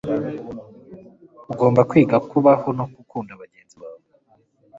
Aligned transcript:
ugomba 1.51 1.81
kwiga 1.89 2.17
kubaho 2.29 2.67
no 2.77 2.85
gukundabagenzi 2.95 3.75
bawe 3.81 4.03